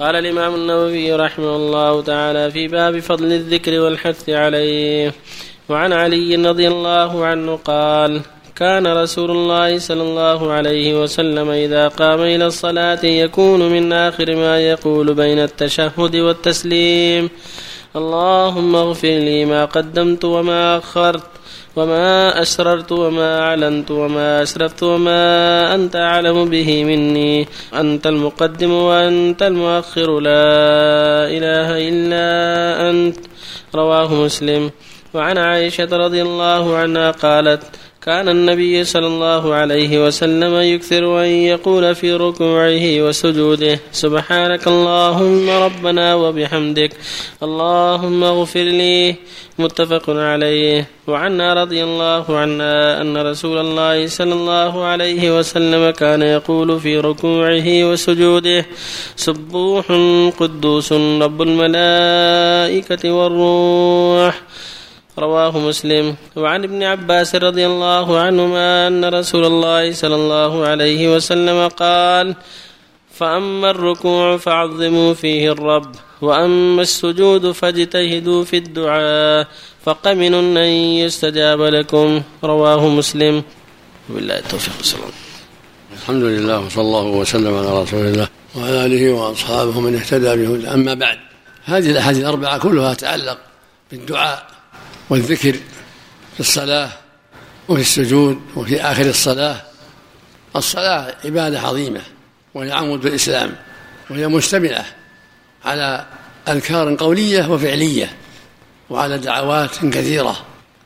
[0.00, 5.14] قال الإمام النووي رحمه الله تعالى في باب فضل الذكر والحث عليه
[5.68, 8.20] وعن علي رضي الله عنه قال
[8.56, 14.60] كان رسول الله صلى الله عليه وسلم إذا قام إلى الصلاة يكون من آخر ما
[14.60, 17.30] يقول بين التشهد والتسليم
[17.96, 21.39] اللهم اغفر لي ما قدمت وما أخرت
[21.76, 30.20] وما أسررت وما أعلنت وما أسرفت وما أنت أعلم به مني أنت المقدم وأنت المؤخر
[30.20, 30.40] لا
[31.26, 33.16] إله إلا أنت.
[33.74, 34.70] رواه مسلم.
[35.14, 37.62] وعن عائشة رضي الله عنها قالت
[38.02, 46.14] كان النبي صلى الله عليه وسلم يكثر أن يقول في ركوعه وسجوده سبحانك اللهم ربنا
[46.14, 46.92] وبحمدك
[47.42, 49.14] اللهم اغفر لي
[49.58, 50.86] متفق عليه.
[51.06, 57.68] وعنا رضي الله عنها أن رسول الله صلى الله عليه وسلم كان يقول في ركوعه
[57.84, 58.66] وسجوده
[59.16, 59.86] سبوح
[60.40, 64.42] قدوس رب الملائكة والروح.
[65.18, 66.16] رواه مسلم.
[66.36, 72.34] وعن ابن عباس رضي الله عنهما أن رسول الله صلى الله عليه وسلم قال
[73.12, 79.46] فأما الركوع فعظموا فيه الرب وأما السجود فاجتهدوا في الدعاء
[79.84, 80.72] فقمن أن
[81.04, 82.22] يستجاب لكم.
[82.44, 83.42] رواه مسلم.
[84.10, 84.72] وبالله التوفيق.
[84.94, 85.12] الله
[86.02, 90.94] الحمد لله وصلى الله وسلم على رسول الله وعلى آله وأصحابه من اهتدى بهدى أما
[90.94, 91.18] بعد
[91.64, 93.38] هذه الأحاديث الأربعة كلها تتعلق
[93.90, 94.59] بالدعاء.
[95.10, 95.52] والذكر
[96.34, 96.90] في الصلاة
[97.68, 99.62] وفي السجود وفي آخر الصلاة.
[100.56, 102.00] الصلاة عبادة عظيمة
[102.54, 103.56] وهي عمود الإسلام
[104.10, 104.84] وهي مشتملة
[105.64, 106.06] على
[106.48, 108.16] أذكار قولية وفعلية
[108.90, 110.36] وعلى دعوات كثيرة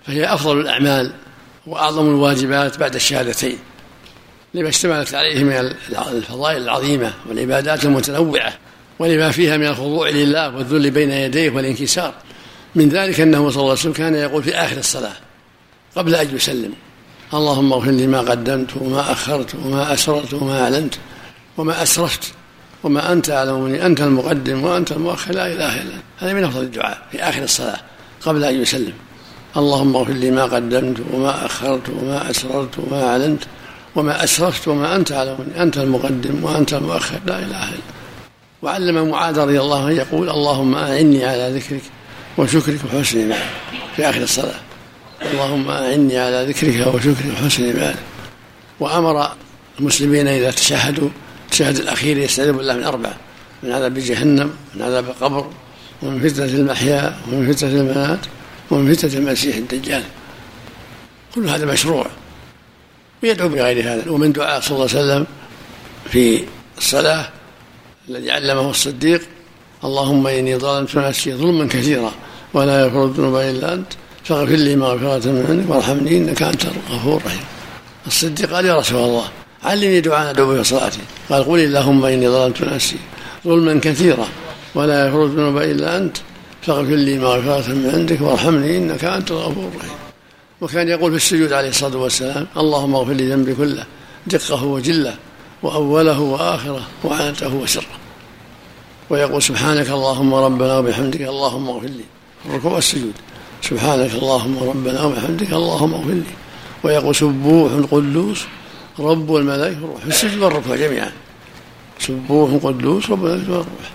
[0.06, 1.12] فهي أفضل الأعمال
[1.66, 3.58] وأعظم الواجبات بعد الشهادتين.
[4.54, 5.74] لما اشتملت عليه من
[6.12, 8.52] الفضائل العظيمة والعبادات المتنوعة
[8.98, 12.14] ولما فيها من الخضوع لله والذل بين يديه والانكسار.
[12.74, 15.16] من ذلك أنه صلى الله عليه وسلم كان يقول في آخر الصلاة
[15.96, 16.72] قبل أن يسلم
[17.34, 20.94] اللهم اغفر لي ما قدمت وما أخرت وما أسررت وما أعلنت
[21.56, 22.32] وما أسرفت
[22.84, 26.02] وما أنت أعلم مني أنت المقدم وأنت المؤخر لا إله إلا أنت.
[26.18, 27.80] هذا من أفضل الدعاء في آخر الصلاة
[28.20, 28.92] قبل أن يسلم.
[29.56, 33.42] اللهم اغفر لي ما قدمت وما أخرت وما أسررت وما أعلنت
[33.96, 37.94] وما أسرفت وما أنت أعلم مني أنت المقدم وأنت المؤخر لا إله إلا
[38.62, 41.82] وعلم معاذ رضي الله عنه يقول اللهم أعني على ذكرك
[42.38, 43.44] وشكرك وحسن عبادك
[43.96, 44.60] في آخر الصلاة.
[45.22, 47.98] اللهم أعني على ذكرك وشكرك وحسن عبادك
[48.80, 49.28] وأمر
[49.80, 51.08] المسلمين إذا تشهدوا
[51.44, 53.16] التشهد الأخير يستعيذ بالله من أربعة.
[53.62, 55.50] من عذاب جهنم من عذاب القبر
[56.02, 58.18] ومن فتنة المحيا ومن فتنة الممات
[58.70, 60.02] ومن فتنة المسيح الدجال.
[61.34, 62.06] كل هذا مشروع.
[63.22, 64.10] ويدعو بغير هذا.
[64.10, 65.26] ومن دعاء صلى الله عليه وسلم
[66.10, 66.44] في
[66.78, 67.28] الصلاة
[68.08, 69.20] الذي علمه الصديق
[69.84, 72.12] اللهم إني ظلمت نفسي ظلما كثيرا
[72.54, 73.92] ولا يغفر الذنوب إلا أنت.
[74.24, 77.44] فاغفر لي مغفرة من عندك وارحمني إنك أنت الغفور الرحيم.
[78.06, 79.24] الصديق قال يا رسول الله
[79.64, 80.98] علمني دعاء أدعو في صلاتي.
[81.30, 82.96] قال قل اللهم إني ظلمت نفسي
[83.46, 84.28] ظلما كثيرا
[84.74, 86.16] ولا يغفر الذنوب إلا أنت.
[86.62, 89.98] فاغفر لي مغفرة من عندك وارحمني إنك أنت الغفور الرحيم.
[90.60, 93.84] وكان يقول في السجود عليه الصلاة والسلام اللهم اغفر لي ذنبي كله
[94.26, 95.14] دقه وجله
[95.62, 98.03] وأوله وآخره وعنته وسره.
[99.10, 102.04] ويقول سبحانك اللهم ربنا وبحمدك اللهم اغفر لي.
[102.46, 103.12] الركوع والسجود.
[103.62, 106.34] سبحانك اللهم ربنا وبحمدك اللهم اغفر لي.
[106.84, 108.44] ويقول سبوح قدوس
[108.98, 110.00] رب الملائكة والروح.
[110.00, 111.12] في السجود والركوع جميعا.
[111.98, 113.88] سبوح قدوس رب الملائكة والروح.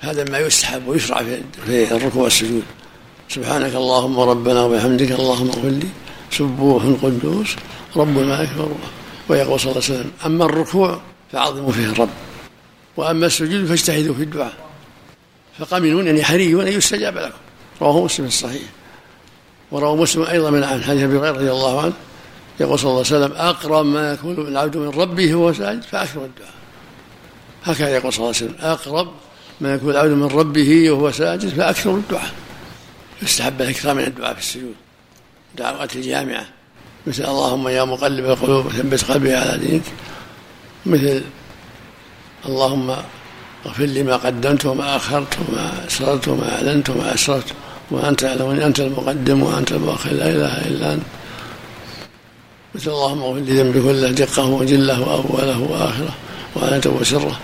[0.00, 1.22] هذا ما يستحب ويشرع
[1.66, 2.62] في الركوع والسجود.
[3.28, 5.88] سبحانك اللهم ربنا وبحمدك اللهم اغفر لي.
[6.30, 7.56] سبوح قدوس
[7.96, 8.88] رب الملائكة والروح.
[9.28, 11.00] ويقول صلى الله عليه وسلم أما الركوع
[11.32, 12.08] فعظموا فيه الرب.
[12.98, 14.52] وأما السجود فاجتهدوا في الدعاء.
[15.58, 17.38] فقمنون يعني حري أن يستجاب لكم.
[17.82, 18.62] رواه مسلم الصحيح.
[19.70, 21.92] وروى مسلم أيضا من عن حديث أبي هريرة رضي الله عنه.
[22.60, 26.54] يقول صلى الله عليه وسلم أقرب ما يكون العبد من ربه وهو ساجد فأكثر الدعاء.
[27.64, 29.12] هكذا يقول صلى الله عليه وسلم أقرب
[29.60, 32.32] ما يكون العبد من ربه وهو ساجد فأكثر الدعاء.
[33.22, 34.74] يستحب الإكثار من الدعاء في السجود.
[35.56, 36.46] دعوات الجامعة.
[37.06, 39.82] مثل اللهم يا مقلب القلوب ثبت قلبي على دينك.
[40.86, 41.22] مثل
[42.48, 42.96] اللهم
[43.66, 47.52] اغفر لي ما قدمت وما أخرت وما أسررت وما أعلنت وما أسررت
[47.90, 51.02] وأنت تعلم أنت المقدم وأنت المؤخر لا إله إلا أنت.
[52.74, 56.14] مثل اللهم اغفر لي ذنبي كله دقه وجله وأوله وآخره
[56.54, 57.38] وانته وسره.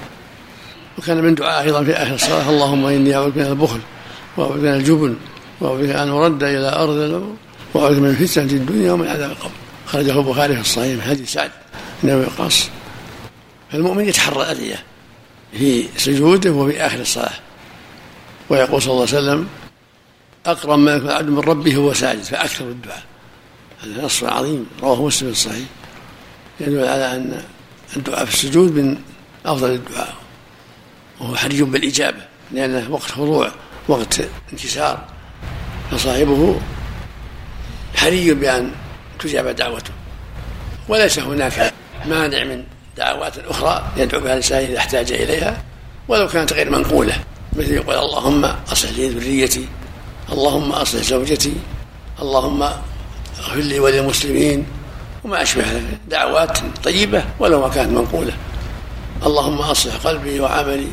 [0.99, 3.81] وكان من دعاء أيضا في آخر الصلاة اللهم إني أعوذ بك من البخل
[4.37, 5.15] وأعوذ بك من الجبن
[5.91, 7.35] أن أرد إلى أرض العمر
[7.75, 9.51] وأعوذ من فتنة الدنيا ومن عذاب القبر.
[9.87, 11.51] خرجه البخاري في الصحيح من حديث سعد
[12.03, 12.69] بن وقاص.
[13.73, 14.83] فالمؤمن يتحرى الادعيه
[15.55, 17.33] في سجوده وفي آخر الصلاة.
[18.49, 19.49] ويقول صلى الله عليه وسلم
[20.47, 23.03] أقرب ما يكون العبد من ربه هو ساجد فأكثر الدعاء.
[23.83, 25.67] هذا نص عظيم رواه مسلم الصحيح.
[26.61, 27.43] يدل على أن
[27.97, 28.97] الدعاء في السجود من
[29.47, 30.15] أفضل الدعاء
[31.21, 32.23] وهو حري بالإجابة
[32.53, 33.51] لأنه وقت خضوع
[33.89, 34.21] وقت
[34.53, 35.05] انكسار
[35.91, 36.61] فصاحبه
[37.97, 38.71] حري بأن
[39.19, 39.93] تجاب دعوته.
[40.89, 41.73] وليس هناك
[42.07, 42.65] مانع من
[42.97, 45.63] دعوات أخرى يدعو بها الإنسان إذا احتاج إليها
[46.09, 47.17] ولو كانت غير منقولة.
[47.57, 49.69] مثل يقول اللهم أصلح لي ذريتي
[50.33, 51.55] اللهم أصلح زوجتي
[52.23, 54.67] اللهم اغفر لي وللمسلمين
[55.25, 55.65] وما أشبه
[56.09, 58.33] دعوات طيبة ولو ما كانت منقولة.
[59.27, 60.89] اللهم أصلح قلبي وعملي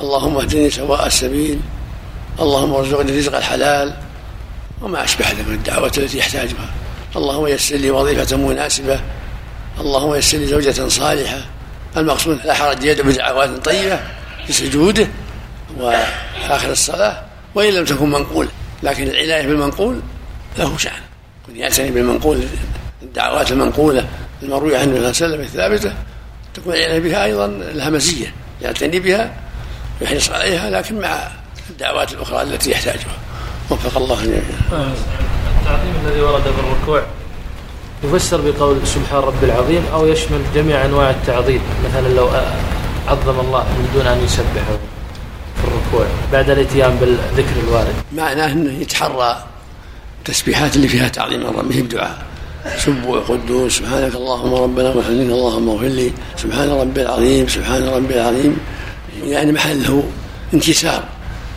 [0.00, 1.60] اللهم اهدني سواء السبيل
[2.40, 3.96] اللهم ارزقني رزق الحلال
[4.82, 6.70] وما أشبه ذلك من الدعوات التي يحتاجها.
[7.16, 9.00] اللهم يسر لي وظيفة مناسبة
[9.80, 11.38] اللهم يسر لي زوجة صالحة.
[11.96, 14.00] المقصود لا حرج يدعو بدعوات طيبة
[14.46, 15.08] في سجوده
[15.78, 17.22] وآخر الصلاة
[17.54, 18.48] وإن لم تكن منقولة
[18.82, 20.00] لكن العناية بالمنقول
[20.58, 20.92] له شأن.
[21.42, 22.44] يكون يعتني بالمنقول
[23.02, 24.06] الدعوات المنقولة
[24.42, 25.92] المروية عنه صلى الله عليه وسلم الثابتة
[26.54, 29.32] تكون العناية بها أيضا لها مزية يعتني بها
[30.00, 31.28] ويحرص عليها لكن مع
[31.70, 33.18] الدعوات الأخرى التي يحتاجها.
[33.70, 34.42] وفق الله جميعا.
[35.60, 37.02] التعظيم الذي ورد في الركوع.
[38.04, 41.60] يفسر بقول سبحان ربي العظيم أو يشمل جميع أنواع التعظيم.
[41.88, 42.28] مثلا لو
[43.08, 44.78] عظم الله من دون أن يسبحه
[45.56, 47.94] في الركوع بعد الإتيان بالذكر الوارد.
[48.16, 49.44] معناه أنه يتحرى
[50.18, 52.26] التسبيحات اللي فيها تعظيم الرب به بدعاء
[52.78, 58.58] سبوع قدوس سبحانك اللهم ربنا وحمدك اللهم اغفر لي سبحان ربي العظيم سبحان ربي العظيم.
[59.24, 60.04] يعني محله
[60.54, 61.04] انكسار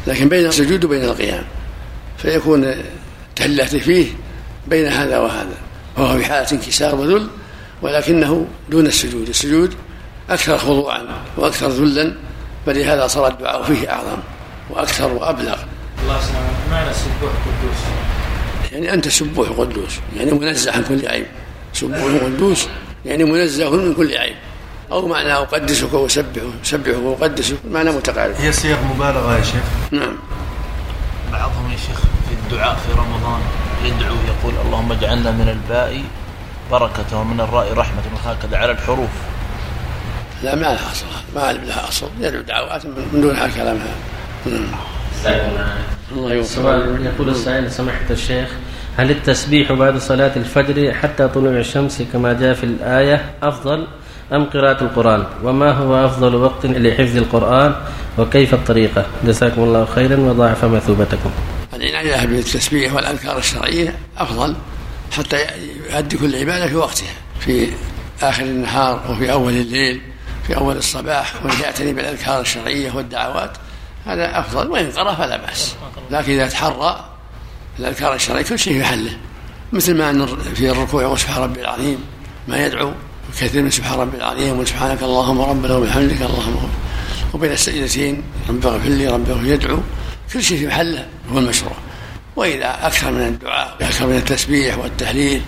[0.07, 1.43] لكن بين السجود وبين القيام.
[2.17, 2.75] فيكون
[3.35, 4.07] تهلته فيه
[4.67, 5.57] بين هذا وهذا.
[5.97, 7.27] وهو في حالة انكسار وذل
[7.81, 9.29] ولكنه دون السجود.
[9.29, 9.73] السجود
[10.29, 11.01] أكثر خضوعا
[11.37, 12.13] وأكثر ذلا
[12.65, 14.17] فلهذا صار الدعاء فيه أعظم
[14.69, 15.57] وأكثر وأبلغ.
[16.03, 17.77] الله يسلمك معنى سبوح قدوس
[18.71, 21.25] يعني أنت سبوح قدوس يعني منزه عن كل عيب.
[21.73, 22.67] سبوح قدوس
[23.05, 24.35] يعني منزه من كل عيب.
[24.91, 28.35] أو معنى أقدسك وأسبحه أسبحه وأقدسك معنى متقارب.
[28.35, 29.63] هي صيغ مبالغة يا شيخ.
[29.91, 30.15] نعم.
[31.31, 33.41] بعضهم يا شيخ في الدعاء في رمضان.
[33.85, 36.03] يدعو يقول اللهم اجعلنا من الباء
[36.71, 39.09] بركة ومن الراء رحمة وهكذا على الحروف.
[40.43, 43.95] لا ما لها أصل ما لها أصل يدعو دعوات من دونها كلامها
[45.25, 45.67] نعم
[46.11, 48.49] الله سؤال يقول السائل سماحة الشيخ
[48.97, 53.87] هل التسبيح بعد صلاة الفجر حتى طلوع الشمس كما جاء في الآية أفضل
[54.33, 57.75] أم قراءة القرآن؟ وما هو أفضل وقت لحفظ القرآن؟
[58.17, 61.31] وكيف الطريقة؟ جزاكم الله خيرا وضاعف مثوبتكم
[61.89, 64.55] العناية بالتسبيح والأذكار الشرعية أفضل
[65.11, 65.47] حتى
[65.89, 67.69] يؤدي كل عبادة في وقتها في
[68.21, 70.01] آخر النهار وفي أول الليل
[70.47, 73.51] في أول الصباح ويعتني بالأذكار الشرعية والدعوات
[74.05, 75.75] هذا أفضل وإن قرأ فلا بأس.
[76.11, 77.09] لكن إذا تحرى
[77.79, 79.17] الأذكار الشرعية كل شيء في حله
[79.73, 81.97] مثل ما أن في الركوع وسبحان ربي العظيم
[82.47, 82.91] ما يدعو
[83.41, 86.69] كثير من سبحان ربي العظيم وسبحانك اللهم ربنا وبحمدك اللهم
[87.33, 89.79] وبين السجدتين رب اغفر لي رب يدعو
[90.33, 91.73] كل شيء في محله هو المشروع.
[92.35, 95.41] واذا أكثر من الدعاء وأكثر من التسبيح والتهليل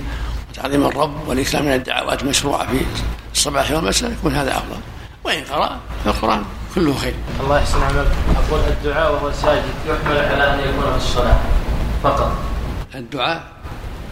[0.50, 2.86] وتعظيم الرب والاكثر من الدعوات مشروعة في
[3.34, 4.80] الصباح والمساء يكون هذا أفضل.
[5.24, 6.44] وإن قرأ القران
[6.76, 7.14] كله خير.
[7.44, 8.12] الله يحسن عملك.
[8.48, 11.40] أقول الدعاء وهو ساجد يحمل على أن يكون في الصلاة.
[12.04, 12.32] فقط.
[12.96, 13.44] الدعاء؟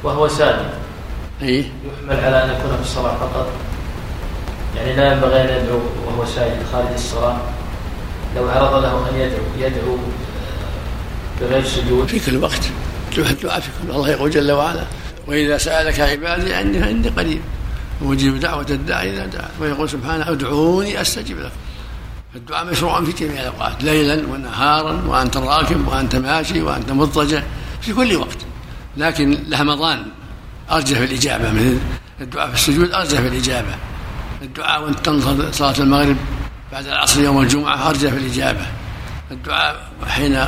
[0.04, 0.70] وهو ساجد.
[1.42, 3.48] اي يحمل على أن يكون في الصلاة فقط.
[4.78, 7.38] يعني لا ينبغي أن يدعو وهو ساجد خارج الصلاة.
[8.36, 9.98] لو عرض له أن يدعو يدعو
[11.44, 12.62] بغير سجود في كل وقت.
[13.18, 14.84] الدعاء في كل الله يقول جل وعلا
[15.28, 17.42] وإذا سألك عبادي عني فإني قريب.
[18.02, 21.56] وأجيب دعوة الداعي إذا دعا ويقول سبحانه أدعوني أستجب لكم.
[22.36, 27.44] الدعاء مشروع في جميع الأوقات ليلا ونهارا وأنت راكب وأنت ماشي وأنت مضطجع
[27.82, 28.38] في كل وقت.
[28.98, 30.06] لكن لرمضان
[30.72, 31.78] أرجح في الإجابة مثل
[32.22, 33.76] الدعاء في السجود أرجح في الإجابة.
[34.42, 36.18] الدعاء وأنت تنتظر صلاة المغرب
[36.72, 38.66] بعد العصر يوم الجمعة أرجح في الإجابة.
[39.32, 40.46] الدعاء حين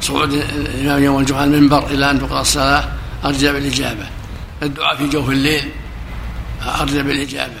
[0.00, 2.84] صعود الإمام يوم الجمعة المنبر إلى أن تقرأ الصلاة
[3.24, 4.06] أرجى بالإجابة.
[4.62, 5.70] الدعاء في جوف الليل
[6.80, 7.60] أرجى بالإجابة.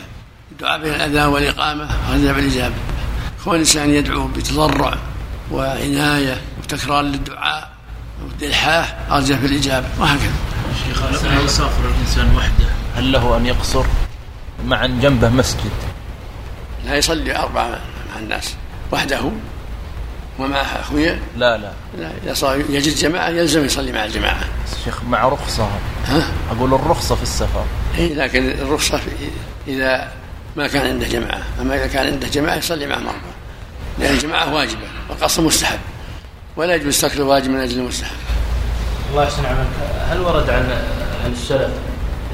[0.52, 2.74] الدعاء بين الأذان والإقامة أرجى بالإجابة.
[3.44, 4.94] كون الإنسان يدعو بتضرع
[5.50, 7.70] وعناية وتكرار للدعاء
[8.24, 10.34] والإلحاح أرجى في الإجابة وهكذا.
[10.86, 12.66] شيخ لو يسافر الإنسان وحده؟
[12.96, 13.84] هل له أن يقصر
[14.66, 15.70] مع جنبه مسجد؟
[16.86, 18.54] لا يصلي أربعة مع الناس.
[18.92, 19.30] وحده
[20.38, 21.72] ومعه أخويا؟ لا لا.
[21.98, 24.44] لا إذا صار يجد جماعة يلزم يصلي مع الجماعة.
[24.84, 25.68] شيخ مع رخصة.
[26.06, 27.64] ها؟ أقول الرخصة في السفر.
[27.98, 29.10] إيه لكن الرخصة في
[29.68, 30.12] إذا
[30.56, 31.42] ما كان عنده جماعة.
[31.60, 33.36] أما إذا كان عنده جماعة يصلي معهم أربعة
[33.98, 35.78] لأن الجماعة واجبة والقصر مستحب.
[36.56, 38.16] ولا يجوز ترك الواجب من أجل المستحب.
[39.10, 39.68] الله يحسن عملك
[40.08, 40.70] هل ورد عن
[41.24, 41.70] عن السلف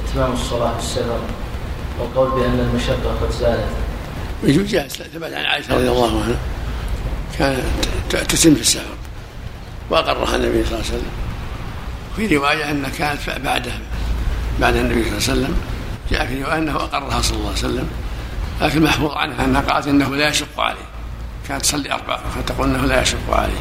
[0.09, 1.21] إتمام الصلاة في السفر؟
[2.00, 3.68] والقول بأن المشقة قد زالت
[4.44, 6.37] يجوز جاهز ثبت عن عائشة رضي الله عنها.
[7.38, 7.61] كانت
[8.12, 8.95] تتم في السفر
[9.90, 11.11] وأقرها النبي صلى الله عليه وسلم.
[12.16, 13.73] في رواية أنها كانت بعده
[14.61, 15.57] بعد النبي صلى الله عليه وسلم
[16.11, 17.88] جاء في رواية أنه أقرها صلى الله عليه وسلم.
[18.61, 20.87] لكن محفوظ عنها أنها قالت إنه لا يشق عليه.
[21.49, 23.61] كانت تصلي أربعة فتقول أنه لا يشق عليه.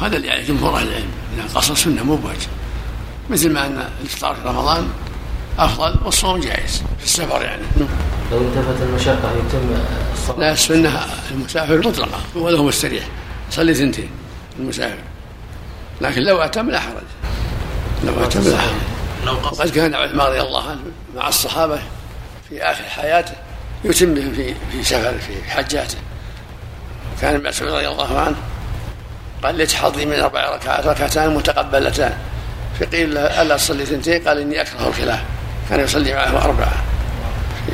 [0.00, 2.48] وهذا اللي عليه جمهور أهل العلم أن القصر سنة مو بواجب.
[3.30, 4.88] مثل ما أن الإفطار في رمضان
[5.58, 7.62] أفضل والصوم جائز في السفر يعني.
[8.32, 9.82] لو انتفت المشقة يتم
[10.12, 10.38] الصلاة.
[10.38, 13.04] لا السنة المسافر مطلقة وله مستريح
[13.50, 14.10] صلي ثنتين
[14.58, 14.98] المسافر.
[16.00, 17.02] لكن لو أتم لا حرج.
[18.04, 19.34] لو أتم لا حرج.
[19.44, 20.80] وقد كان عثمان رضي الله عنه
[21.16, 21.78] مع الصحابة
[22.48, 23.32] في آخر حياته
[23.84, 25.98] يتم بهم في في سفر في حجاته.
[27.20, 28.36] كان ابن مسعود رضي الله عنه
[29.42, 32.18] قال ليت حظي من أربع ركعات ركعتان متقبلتان.
[32.80, 35.22] فقيل له ألا تصلي ثنتين؟ قال إني أكره الخلاف.
[35.70, 36.84] كان يصلي معه أربعة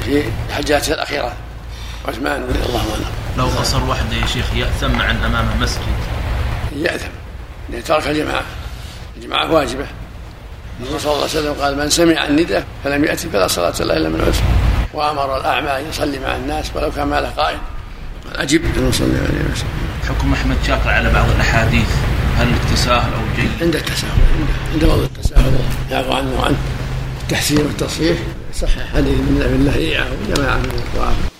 [0.05, 1.33] في حجاته الأخيرة
[2.09, 3.11] عثمان رضي الله عنه.
[3.39, 5.83] لو قصر وحده يا شيخ يأثم عن أمامه مسجد.
[6.77, 7.09] يأثم.
[7.71, 8.43] لأن ترك الجماعة.
[9.17, 9.87] الجماعة واجبة.
[10.81, 14.09] النبي صلى الله عليه وسلم قال من سمع النداء فلم يأتي فلا صلاة له إلا
[14.09, 14.43] من عذر
[14.95, 17.59] وأمر الأعمى أن يصلي مع الناس ولو كان ما له قائد
[18.27, 18.65] قال أجب.
[18.65, 19.69] أن يصلي عليه وسلم.
[20.09, 21.89] حكم أحمد شاكر على بعض الأحاديث.
[22.39, 24.21] هل تساهل أو جيد؟ عند التساهل.
[24.73, 25.59] عند وضع التساهل.
[25.91, 26.59] يعفو عنه وعنه.
[27.23, 28.19] التحسين والتصحيح.
[28.55, 31.36] صحح حديث من الله إياه وجماعة من الإخوان.